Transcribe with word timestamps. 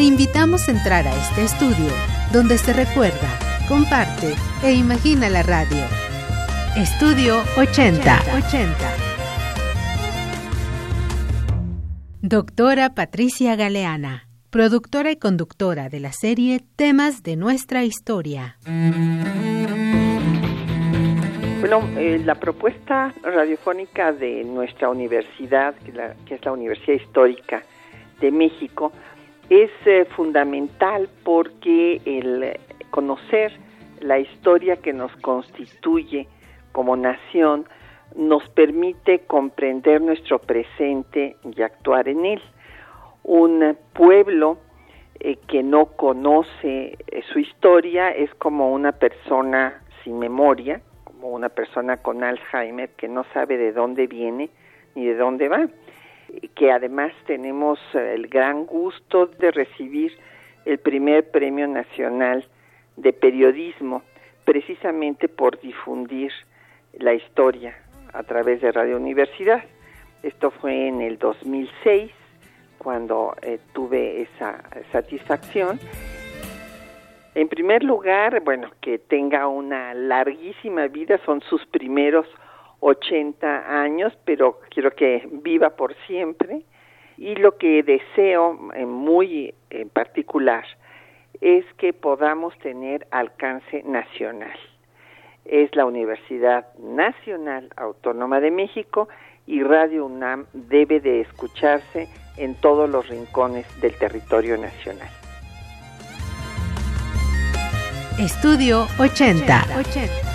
Te 0.00 0.06
invitamos 0.06 0.66
a 0.66 0.70
entrar 0.70 1.06
a 1.06 1.14
este 1.14 1.44
estudio 1.44 1.92
donde 2.32 2.56
se 2.56 2.72
recuerda, 2.72 3.38
comparte 3.68 4.34
e 4.64 4.72
imagina 4.72 5.28
la 5.28 5.42
radio. 5.42 5.84
Estudio 6.74 7.36
80. 7.58 8.18
80. 8.34 8.74
Doctora 12.22 12.94
Patricia 12.94 13.56
Galeana, 13.56 14.26
productora 14.48 15.10
y 15.10 15.16
conductora 15.16 15.90
de 15.90 16.00
la 16.00 16.12
serie 16.12 16.62
Temas 16.76 17.22
de 17.22 17.36
nuestra 17.36 17.84
historia. 17.84 18.56
Bueno, 21.60 21.86
eh, 21.98 22.22
la 22.24 22.36
propuesta 22.36 23.12
radiofónica 23.22 24.14
de 24.14 24.44
nuestra 24.44 24.88
universidad, 24.88 25.74
que, 25.74 26.34
es 26.34 26.42
la 26.42 26.52
Universidad 26.52 26.94
Histórica 26.94 27.62
de 28.22 28.30
México, 28.30 28.92
es 29.50 29.70
eh, 29.84 30.06
fundamental 30.16 31.08
porque 31.24 32.00
el 32.04 32.58
conocer 32.90 33.52
la 34.00 34.18
historia 34.18 34.76
que 34.76 34.92
nos 34.92 35.14
constituye 35.16 36.28
como 36.72 36.96
nación 36.96 37.66
nos 38.14 38.48
permite 38.50 39.20
comprender 39.20 40.00
nuestro 40.00 40.38
presente 40.38 41.36
y 41.44 41.62
actuar 41.62 42.08
en 42.08 42.24
él. 42.24 42.42
Un 43.24 43.76
pueblo 43.92 44.58
eh, 45.18 45.36
que 45.48 45.62
no 45.62 45.86
conoce 45.86 46.96
su 47.32 47.40
historia 47.40 48.10
es 48.10 48.32
como 48.36 48.72
una 48.72 48.92
persona 48.92 49.82
sin 50.02 50.18
memoria, 50.18 50.80
como 51.04 51.28
una 51.28 51.48
persona 51.48 51.98
con 51.98 52.22
Alzheimer 52.22 52.90
que 52.90 53.08
no 53.08 53.24
sabe 53.34 53.56
de 53.58 53.72
dónde 53.72 54.06
viene 54.06 54.48
ni 54.94 55.06
de 55.06 55.16
dónde 55.16 55.48
va, 55.48 55.68
que 56.54 56.70
además 56.70 57.12
tenemos 57.26 57.78
el 57.94 58.28
gran 58.28 58.66
gusto 58.66 59.26
de 59.26 59.50
recibir 59.50 60.16
el 60.64 60.78
primer 60.78 61.30
premio 61.30 61.66
nacional 61.66 62.44
de 62.96 63.12
periodismo 63.12 64.02
precisamente 64.44 65.28
por 65.28 65.60
difundir 65.60 66.32
la 66.98 67.14
historia 67.14 67.76
a 68.12 68.22
través 68.22 68.60
de 68.60 68.72
Radio 68.72 68.96
Universidad. 68.96 69.62
Esto 70.22 70.50
fue 70.50 70.88
en 70.88 71.00
el 71.00 71.18
2006 71.18 72.10
cuando 72.78 73.34
eh, 73.42 73.58
tuve 73.72 74.22
esa 74.22 74.62
satisfacción 74.92 75.78
en 77.34 77.48
primer 77.48 77.84
lugar, 77.84 78.40
bueno, 78.40 78.70
que 78.80 78.98
tenga 78.98 79.46
una 79.46 79.94
larguísima 79.94 80.88
vida, 80.88 81.18
son 81.24 81.40
sus 81.42 81.64
primeros 81.66 82.26
80 82.80 83.82
años, 83.82 84.12
pero 84.24 84.60
quiero 84.70 84.90
que 84.94 85.28
viva 85.30 85.70
por 85.70 85.94
siempre. 86.06 86.62
Y 87.16 87.34
lo 87.34 87.56
que 87.58 87.82
deseo 87.82 88.58
eh, 88.74 88.86
muy 88.86 89.54
en 89.68 89.88
particular 89.90 90.64
es 91.40 91.64
que 91.76 91.92
podamos 91.92 92.56
tener 92.58 93.06
alcance 93.10 93.82
nacional. 93.84 94.58
Es 95.44 95.74
la 95.74 95.84
Universidad 95.84 96.66
Nacional 96.78 97.70
Autónoma 97.76 98.40
de 98.40 98.50
México 98.50 99.08
y 99.46 99.62
Radio 99.62 100.06
UNAM 100.06 100.46
debe 100.52 101.00
de 101.00 101.22
escucharse 101.22 102.08
en 102.36 102.54
todos 102.54 102.88
los 102.88 103.08
rincones 103.08 103.66
del 103.80 103.96
territorio 103.98 104.56
nacional. 104.56 105.08
Estudio 108.18 108.86
80. 108.98 110.29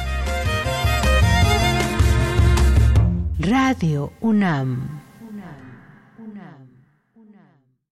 Radio 3.46 4.12
UNAM. 4.22 5.05